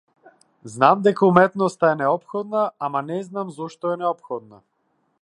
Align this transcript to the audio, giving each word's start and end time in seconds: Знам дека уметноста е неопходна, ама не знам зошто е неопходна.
Знам 0.75 1.03
дека 1.07 1.27
уметноста 1.27 1.91
е 1.91 1.99
неопходна, 2.01 2.65
ама 2.89 3.05
не 3.13 3.23
знам 3.31 3.55
зошто 3.59 3.93
е 3.97 4.03
неопходна. 4.05 4.65